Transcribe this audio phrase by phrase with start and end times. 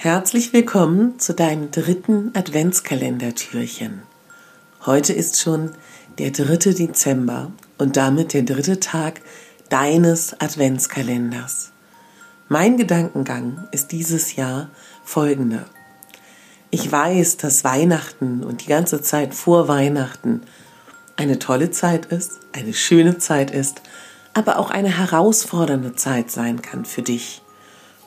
[0.00, 4.02] Herzlich willkommen zu deinem dritten Adventskalendertürchen.
[4.86, 5.72] Heute ist schon
[6.18, 9.20] der dritte Dezember und damit der dritte Tag
[9.70, 11.72] deines Adventskalenders.
[12.48, 14.70] Mein Gedankengang ist dieses Jahr
[15.02, 15.64] folgender.
[16.70, 20.42] Ich weiß, dass Weihnachten und die ganze Zeit vor Weihnachten
[21.16, 23.82] eine tolle Zeit ist, eine schöne Zeit ist,
[24.32, 27.42] aber auch eine herausfordernde Zeit sein kann für dich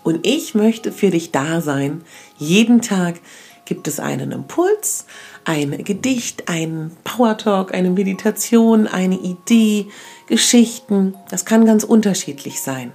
[0.04, 2.04] und ich möchte für dich da sein.
[2.38, 3.20] Jeden Tag
[3.66, 5.06] gibt es einen Impuls,
[5.46, 9.88] ein Gedicht, ein Power Talk, eine Meditation, eine Idee,
[10.28, 11.16] Geschichten.
[11.30, 12.92] Das kann ganz unterschiedlich sein.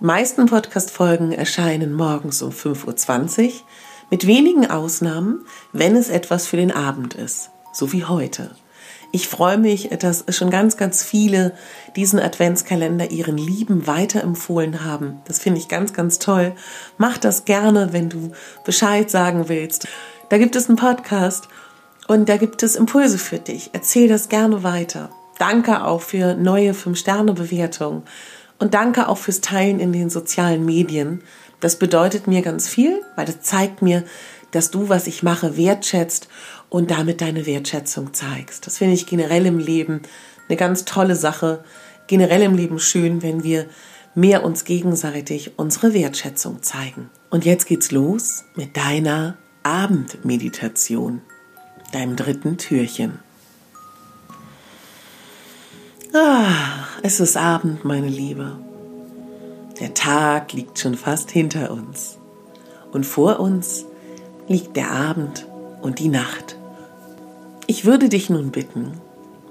[0.00, 3.52] Die meisten Podcast-Folgen erscheinen morgens um 5.20 Uhr,
[4.10, 8.54] mit wenigen Ausnahmen, wenn es etwas für den Abend ist, so wie heute.
[9.14, 11.52] Ich freue mich, dass schon ganz, ganz viele
[11.94, 15.20] diesen Adventskalender ihren Lieben weiterempfohlen haben.
[15.28, 16.52] Das finde ich ganz, ganz toll.
[16.98, 18.32] Mach das gerne, wenn du
[18.64, 19.86] Bescheid sagen willst.
[20.30, 21.46] Da gibt es einen Podcast
[22.08, 23.70] und da gibt es Impulse für dich.
[23.72, 25.10] Erzähl das gerne weiter.
[25.38, 28.02] Danke auch für neue 5-Sterne-Bewertungen
[28.58, 31.22] und danke auch fürs Teilen in den sozialen Medien.
[31.60, 34.02] Das bedeutet mir ganz viel, weil das zeigt mir,
[34.50, 36.28] dass du, was ich mache, wertschätzt
[36.74, 38.66] und damit deine Wertschätzung zeigst.
[38.66, 40.02] Das finde ich generell im Leben
[40.48, 41.62] eine ganz tolle Sache.
[42.08, 43.66] Generell im Leben schön, wenn wir
[44.16, 47.10] mehr uns gegenseitig unsere Wertschätzung zeigen.
[47.30, 51.20] Und jetzt geht's los mit deiner Abendmeditation,
[51.92, 53.20] deinem dritten Türchen.
[56.12, 58.58] Ah, es ist Abend, meine Liebe.
[59.78, 62.18] Der Tag liegt schon fast hinter uns.
[62.90, 63.84] Und vor uns
[64.48, 65.46] liegt der Abend
[65.82, 66.56] und die Nacht.
[67.66, 68.92] Ich würde dich nun bitten,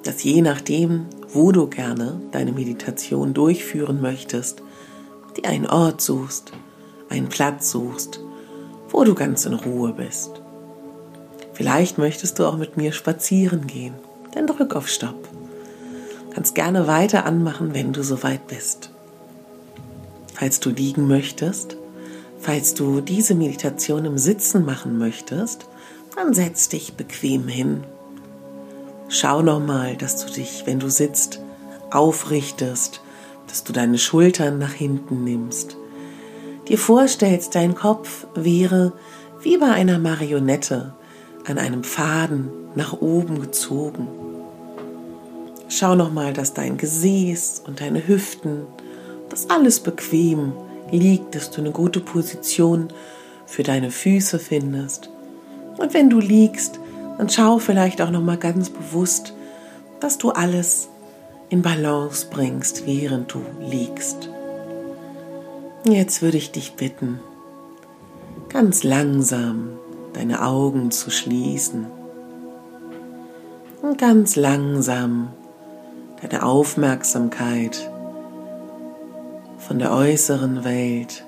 [0.04, 4.62] dass je nachdem, wo du gerne deine Meditation durchführen möchtest,
[5.38, 6.52] dir einen Ort suchst,
[7.10, 8.20] einen Platz suchst,
[8.90, 10.42] wo du ganz in Ruhe bist.
[11.54, 13.94] Vielleicht möchtest du auch mit mir spazieren gehen,
[14.34, 15.28] dann drück auf Stopp.
[16.32, 18.92] Kannst gerne weiter anmachen, wenn du soweit bist.
[20.34, 21.78] Falls du liegen möchtest,
[22.44, 25.66] Falls du diese Meditation im Sitzen machen möchtest,
[26.14, 27.86] dann setz dich bequem hin.
[29.16, 31.40] Schau nochmal, dass du dich, wenn du sitzt,
[31.92, 33.00] aufrichtest,
[33.46, 35.78] dass du deine Schultern nach hinten nimmst.
[36.68, 38.92] Dir vorstellst, dein Kopf wäre
[39.44, 40.96] wie bei einer Marionette
[41.46, 44.08] an einem Faden nach oben gezogen.
[45.70, 48.64] Schau nochmal, dass dein Gesäß und deine Hüften,
[49.30, 50.54] das alles bequem
[50.90, 52.88] liegt, dass du eine gute Position
[53.46, 55.12] für deine Füße findest.
[55.78, 56.80] Und wenn du liegst,
[57.18, 59.34] dann schau vielleicht auch noch mal ganz bewusst,
[60.00, 60.90] dass du alles
[61.50, 64.30] in Balance bringst, während du liegst.
[65.86, 67.20] Jetzt würde ich dich bitten,
[68.50, 69.78] ganz langsam
[70.14, 71.88] deine Augen zu schließen
[73.82, 75.30] und ganz langsam
[76.22, 77.92] deine Aufmerksamkeit
[79.58, 81.26] von der äußeren Welt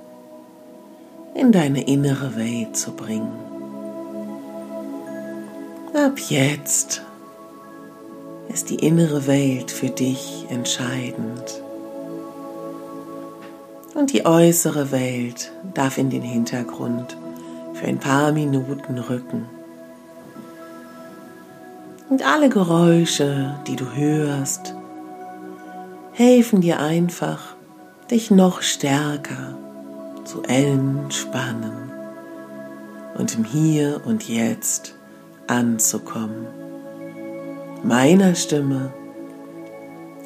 [1.33, 3.54] in deine innere Welt zu bringen.
[5.95, 7.03] Ab jetzt
[8.49, 11.61] ist die innere Welt für dich entscheidend.
[13.93, 17.15] Und die äußere Welt darf in den Hintergrund
[17.75, 19.45] für ein paar Minuten rücken.
[22.09, 24.75] Und alle Geräusche, die du hörst,
[26.11, 27.55] helfen dir einfach,
[28.11, 29.57] dich noch stärker
[30.25, 31.89] zu entspannen
[33.17, 34.95] und im Hier und Jetzt
[35.47, 36.47] anzukommen.
[37.83, 38.93] Meiner Stimme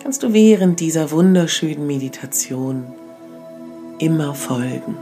[0.01, 2.85] kannst du während dieser wunderschönen Meditation
[3.99, 4.97] immer folgen.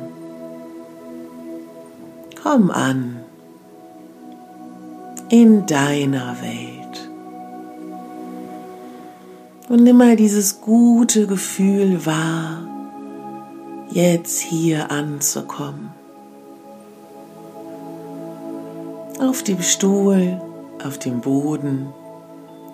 [2.42, 3.18] Komm an
[5.30, 7.10] in deiner Welt.
[9.70, 12.66] Und nimm mal dieses gute Gefühl wahr,
[13.92, 15.97] jetzt hier anzukommen.
[19.20, 20.40] Auf dem Stuhl,
[20.86, 21.92] auf dem Boden,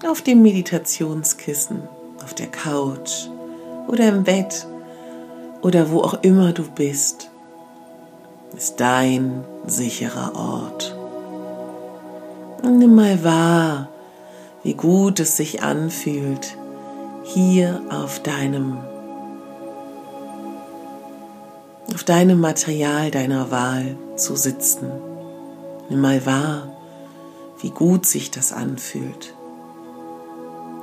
[0.05, 1.83] auf dem Meditationskissen,
[2.21, 3.27] auf der Couch
[3.87, 4.67] oder im Bett
[5.61, 7.29] oder wo auch immer du bist,
[8.57, 10.95] ist dein sicherer Ort.
[12.61, 13.87] Und nimm mal wahr,
[14.63, 16.57] wie gut es sich anfühlt,
[17.23, 18.79] hier auf deinem
[21.93, 24.91] auf deinem Material deiner Wahl zu sitzen.
[25.89, 26.67] Nimm mal wahr,
[27.59, 29.33] wie gut sich das anfühlt.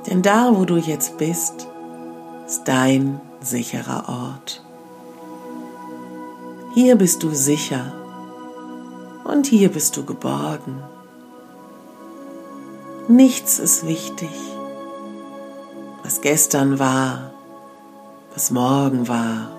[0.07, 1.67] Denn da, wo du jetzt bist,
[2.45, 4.63] ist dein sicherer Ort.
[6.73, 7.93] Hier bist du sicher
[9.23, 10.81] Und hier bist du geborgen.
[13.07, 14.29] Nichts ist wichtig.
[16.03, 17.31] Was gestern war,
[18.33, 19.49] was morgen war,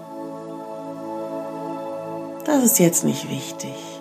[2.44, 3.91] das ist jetzt nicht wichtig.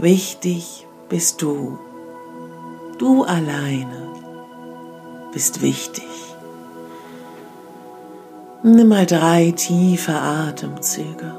[0.00, 1.76] Wichtig bist du.
[2.98, 4.12] Du alleine
[5.32, 6.04] bist wichtig.
[8.62, 11.34] Nimm mal drei tiefe Atemzüge.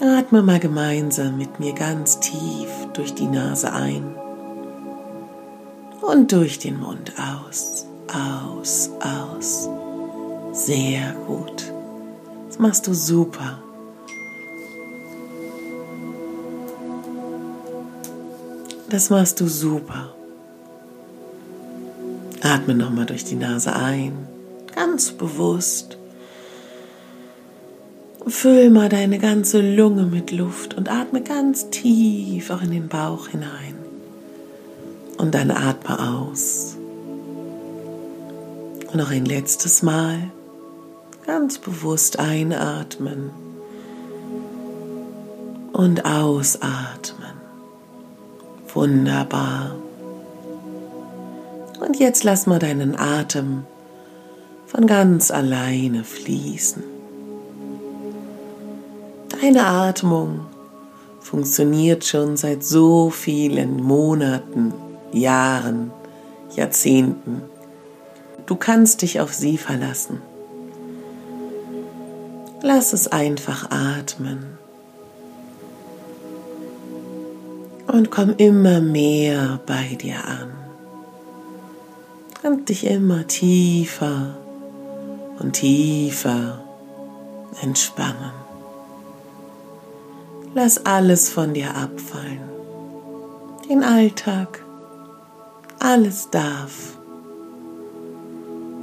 [0.00, 4.16] Atme mal gemeinsam mit mir ganz tief durch die Nase ein
[6.00, 9.68] und durch den Mund aus, aus, aus.
[10.52, 11.70] Sehr gut.
[12.48, 13.58] Das machst du super.
[18.92, 20.14] Das machst du super.
[22.42, 24.28] Atme nochmal durch die Nase ein,
[24.74, 25.96] ganz bewusst.
[28.26, 33.28] Füll mal deine ganze Lunge mit Luft und atme ganz tief auch in den Bauch
[33.28, 33.76] hinein.
[35.16, 36.76] Und dann atme aus.
[38.88, 40.18] Und noch ein letztes Mal
[41.24, 43.30] ganz bewusst einatmen
[45.72, 47.41] und ausatmen.
[48.74, 49.76] Wunderbar.
[51.80, 53.64] Und jetzt lass mal deinen Atem
[54.66, 56.82] von ganz alleine fließen.
[59.40, 60.46] Deine Atmung
[61.20, 64.72] funktioniert schon seit so vielen Monaten,
[65.12, 65.90] Jahren,
[66.54, 67.42] Jahrzehnten.
[68.46, 70.22] Du kannst dich auf sie verlassen.
[72.62, 74.61] Lass es einfach atmen.
[77.92, 80.50] Und komm immer mehr bei dir an.
[82.42, 84.38] Und dich immer tiefer
[85.38, 86.64] und tiefer
[87.60, 88.32] entspannen.
[90.54, 92.40] Lass alles von dir abfallen.
[93.68, 94.64] Den Alltag.
[95.78, 96.96] Alles darf.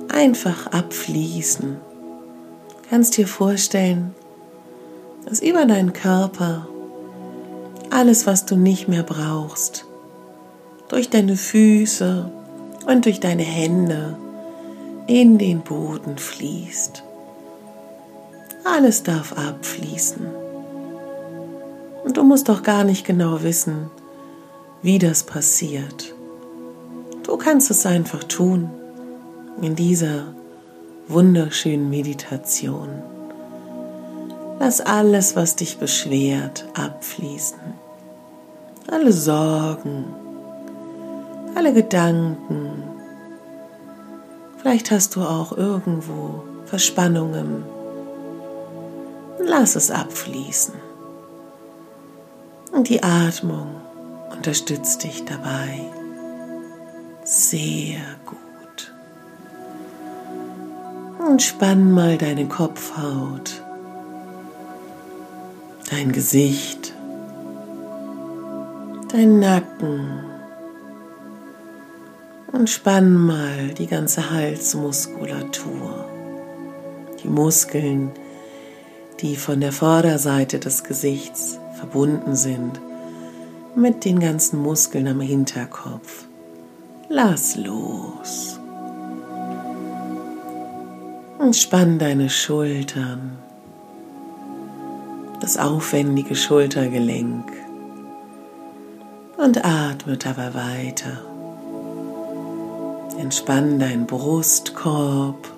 [0.10, 1.78] Einfach abfließen.
[2.92, 4.14] Kannst dir vorstellen,
[5.26, 6.68] dass über deinen Körper
[7.90, 9.86] alles, was du nicht mehr brauchst,
[10.90, 12.32] durch deine Füße
[12.88, 14.18] und durch deine Hände
[15.08, 17.04] in den Boden fließt.
[18.64, 20.28] Alles darf abfließen.
[22.04, 23.90] Und du musst doch gar nicht genau wissen,
[24.82, 26.14] wie das passiert.
[27.24, 28.70] Du kannst es einfach tun
[29.62, 30.34] in dieser
[31.08, 32.90] wunderschönen Meditation.
[34.60, 37.60] Lass alles, was dich beschwert, abfließen.
[38.92, 40.06] Alle Sorgen,
[41.56, 42.84] alle Gedanken.
[44.58, 47.64] Vielleicht hast du auch irgendwo Verspannungen.
[49.40, 50.76] Lass es abfließen.
[52.74, 53.76] Und die Atmung
[54.32, 55.80] unterstützt dich dabei.
[57.24, 58.94] Sehr gut.
[61.28, 63.64] Und spann mal deine Kopfhaut,
[65.90, 66.94] dein Gesicht,
[69.12, 70.24] dein Nacken
[72.52, 76.06] und spann mal die ganze Halsmuskulatur,
[77.24, 78.12] die Muskeln,
[79.22, 82.80] die von der Vorderseite des Gesichts verbunden sind
[83.76, 86.26] mit den ganzen Muskeln am Hinterkopf.
[87.10, 88.60] Lass los.
[91.40, 93.38] Und spann deine Schultern,
[95.40, 97.52] das aufwendige Schultergelenk
[99.38, 101.22] und atme dabei weiter.
[103.18, 105.50] Entspann deinen Brustkorb,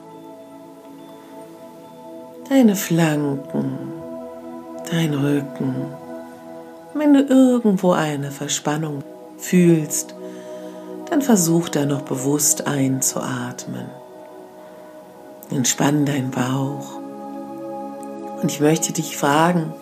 [2.50, 3.78] deine Flanken,
[4.90, 5.76] dein Rücken
[6.94, 9.04] wenn du irgendwo eine Verspannung
[9.38, 10.14] fühlst,
[11.10, 13.86] dann versuch da noch bewusst einzuatmen.
[15.50, 17.01] Entspann deinen Bauch.
[18.42, 19.74] Und ich möchte dich fragen,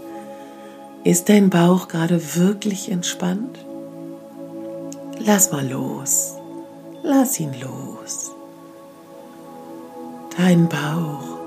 [1.04, 3.58] ist dein Bauch gerade wirklich entspannt?
[5.20, 6.36] Lass mal los.
[7.04, 8.32] Lass ihn los.
[10.38, 11.40] Dein Bauch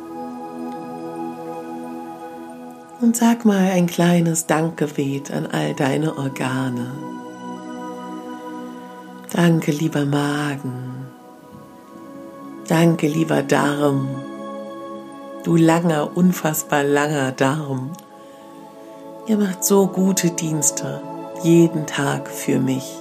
[3.02, 6.87] und sag mal ein kleines Dankgebet an all deine Organe.
[9.33, 11.07] Danke, lieber Magen.
[12.69, 14.09] Danke, lieber Darm.
[15.44, 17.90] Du langer, unfassbar langer Darm.
[19.26, 21.02] Ihr macht so gute Dienste
[21.42, 22.94] jeden Tag für mich.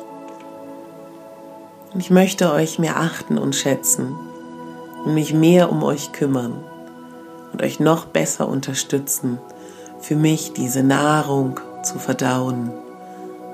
[1.94, 4.18] Und ich möchte euch mehr achten und schätzen
[5.06, 6.64] und mich mehr um euch kümmern
[7.54, 9.38] und euch noch besser unterstützen
[10.00, 12.72] für mich diese Nahrung zu verdauen,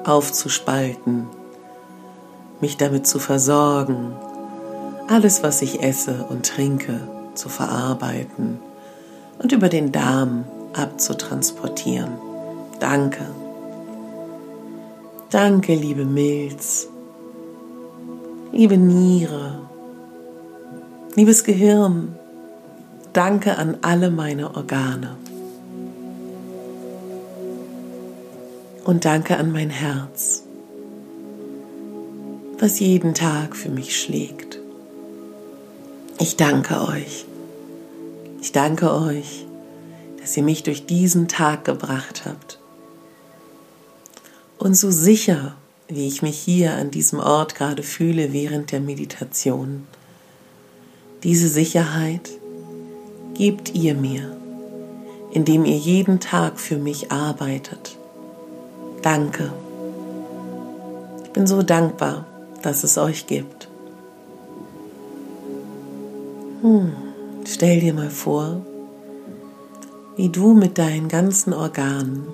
[0.05, 1.27] aufzuspalten,
[2.61, 4.13] mich damit zu versorgen,
[5.09, 7.01] alles, was ich esse und trinke,
[7.33, 8.61] zu verarbeiten
[9.39, 12.11] und über den Darm abzutransportieren.
[12.79, 13.25] Danke.
[15.29, 16.87] Danke, liebe Milz,
[18.51, 19.59] liebe Niere,
[21.15, 22.15] liebes Gehirn.
[23.11, 25.17] Danke an alle meine Organe.
[28.85, 30.43] Und danke an mein Herz,
[32.57, 34.59] was jeden Tag für mich schlägt.
[36.19, 37.25] Ich danke euch.
[38.41, 39.45] Ich danke euch,
[40.19, 42.59] dass ihr mich durch diesen Tag gebracht habt.
[44.57, 45.55] Und so sicher,
[45.87, 49.87] wie ich mich hier an diesem Ort gerade fühle während der Meditation,
[51.23, 52.29] diese Sicherheit
[53.33, 54.35] gebt ihr mir,
[55.31, 57.97] indem ihr jeden Tag für mich arbeitet.
[59.01, 59.51] Danke.
[61.23, 62.25] Ich bin so dankbar,
[62.61, 63.67] dass es euch gibt.
[66.61, 67.06] Hm.
[67.49, 68.61] Stell dir mal vor,
[70.17, 72.27] wie du mit deinen ganzen Organen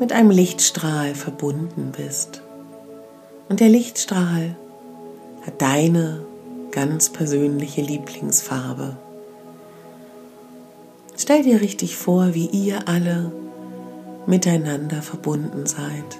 [0.00, 2.42] mit einem Lichtstrahl verbunden bist.
[3.48, 4.56] Und der Lichtstrahl
[5.46, 6.24] hat deine
[6.72, 8.96] ganz persönliche Lieblingsfarbe.
[11.16, 13.30] Stell dir richtig vor, wie ihr alle
[14.26, 16.18] miteinander verbunden seid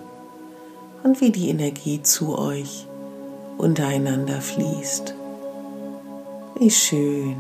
[1.03, 2.87] und wie die Energie zu euch
[3.59, 5.15] untereinander fließt.
[6.61, 7.39] Wie schön.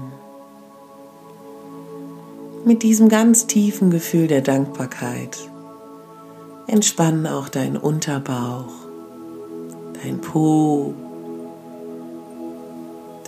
[2.64, 5.36] Mit diesem ganz tiefen Gefühl der Dankbarkeit
[6.66, 8.72] entspann auch dein Unterbauch,
[10.02, 10.94] dein Po,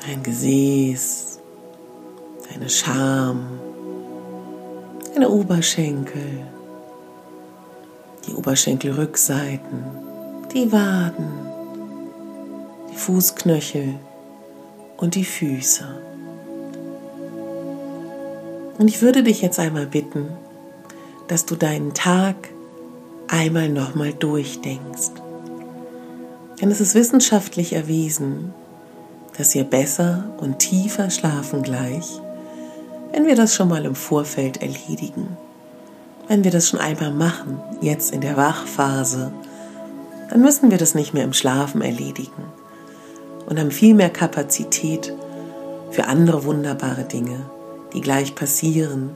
[0.06, 1.40] dein Gesäß,
[2.50, 3.42] deine Scham,
[5.12, 6.46] deine Oberschenkel,
[8.26, 9.84] die Oberschenkelrückseiten,
[10.54, 11.28] die Waden,
[12.90, 13.96] die Fußknöchel,
[15.02, 15.84] und die Füße.
[18.78, 20.28] Und ich würde dich jetzt einmal bitten,
[21.26, 22.36] dass du deinen Tag
[23.26, 25.10] einmal nochmal durchdenkst.
[26.60, 28.54] Denn es ist wissenschaftlich erwiesen,
[29.36, 32.20] dass wir besser und tiefer schlafen gleich,
[33.10, 35.36] wenn wir das schon mal im Vorfeld erledigen.
[36.28, 39.32] Wenn wir das schon einmal machen, jetzt in der Wachphase,
[40.30, 42.61] dann müssen wir das nicht mehr im Schlafen erledigen
[43.46, 45.12] und haben viel mehr Kapazität
[45.90, 47.50] für andere wunderbare Dinge,
[47.92, 49.10] die gleich passieren,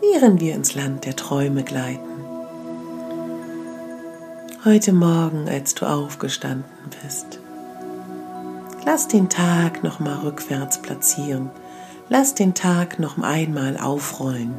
[0.00, 2.08] während wir ins Land der Träume gleiten.
[4.64, 7.40] Heute Morgen, als du aufgestanden bist,
[8.84, 11.50] lass den Tag noch mal rückwärts platzieren.
[12.12, 14.52] Lass den Tag noch einmal aufrollen.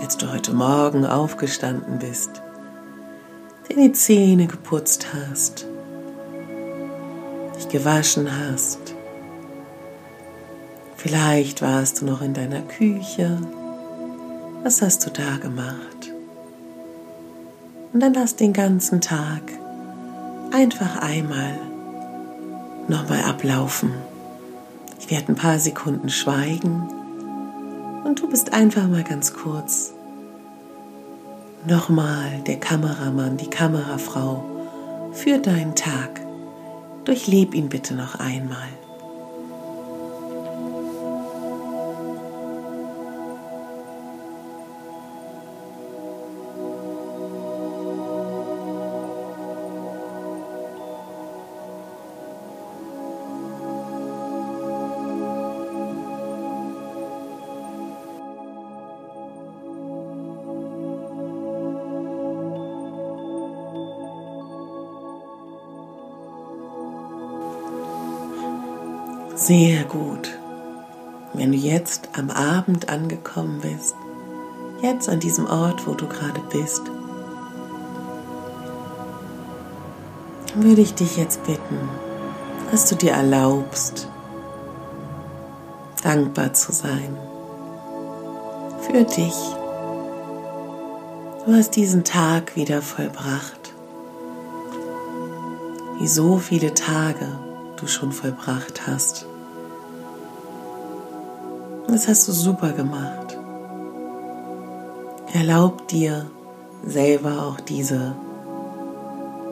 [0.00, 2.42] Als du heute Morgen aufgestanden bist,
[3.68, 5.66] dir die Zähne geputzt hast,
[7.70, 8.94] gewaschen hast.
[10.96, 13.38] Vielleicht warst du noch in deiner Küche.
[14.62, 16.12] Was hast du da gemacht?
[17.92, 19.42] Und dann lass den ganzen Tag
[20.52, 21.58] einfach einmal
[22.88, 23.92] nochmal ablaufen.
[24.98, 26.88] Ich werde ein paar Sekunden schweigen
[28.04, 29.92] und du bist einfach mal ganz kurz
[31.66, 34.44] nochmal der Kameramann, die Kamerafrau
[35.12, 36.20] für deinen Tag.
[37.04, 38.68] Durchleb ihn bitte noch einmal.
[69.40, 70.38] Sehr gut.
[71.32, 73.94] Wenn du jetzt am Abend angekommen bist,
[74.82, 76.82] jetzt an diesem Ort, wo du gerade bist,
[80.56, 81.78] würde ich dich jetzt bitten,
[82.70, 84.08] dass du dir erlaubst,
[86.02, 87.16] dankbar zu sein
[88.82, 89.56] für dich.
[91.46, 93.72] Du hast diesen Tag wieder vollbracht,
[95.98, 97.49] wie so viele Tage
[97.80, 99.26] du schon vollbracht hast.
[101.88, 103.36] Das hast du super gemacht.
[105.32, 106.26] Erlaub dir
[106.84, 108.14] selber auch diese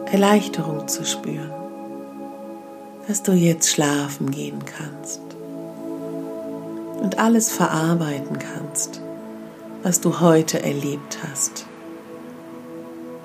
[0.06, 1.52] Erleichterung zu spüren,
[3.06, 5.20] dass du jetzt schlafen gehen kannst
[7.00, 9.00] und alles verarbeiten kannst,
[9.82, 11.66] was du heute erlebt hast.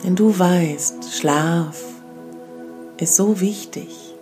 [0.03, 1.81] Denn du weißt, Schlaf
[2.97, 4.12] ist so wichtig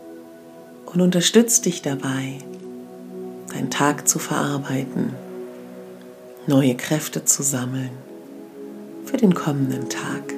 [0.94, 2.40] und unterstützt dich dabei,
[3.54, 5.14] deinen Tag zu verarbeiten,
[6.48, 7.92] neue Kräfte zu sammeln
[9.06, 10.34] für den kommenden Tag.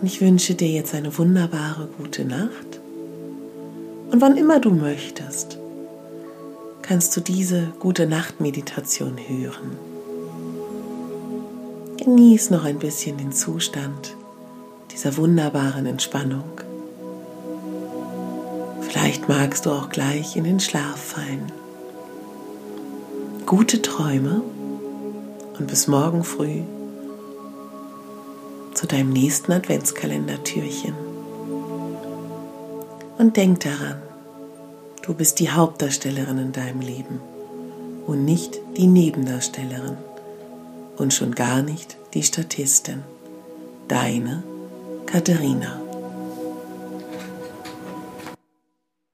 [0.00, 2.80] Und ich wünsche dir jetzt eine wunderbare gute Nacht.
[4.10, 5.58] Und wann immer du möchtest,
[6.82, 9.78] kannst du diese gute Nacht-Meditation hören.
[11.96, 14.14] Genieß noch ein bisschen den Zustand
[14.92, 16.63] dieser wunderbaren Entspannung.
[18.94, 21.50] Vielleicht magst du auch gleich in den Schlaf fallen.
[23.44, 24.40] Gute Träume
[25.58, 26.62] und bis morgen früh
[28.72, 30.94] zu deinem nächsten Adventskalendertürchen.
[33.18, 34.00] Und denk daran,
[35.02, 37.20] du bist die Hauptdarstellerin in deinem Leben
[38.06, 39.96] und nicht die Nebendarstellerin
[40.98, 43.02] und schon gar nicht die Statistin.
[43.88, 44.44] Deine
[45.06, 45.83] Katharina.